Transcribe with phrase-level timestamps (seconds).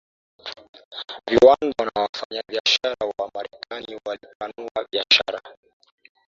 [1.27, 5.41] viwanda na wafanyabiashara wa Marekani walipanua biashara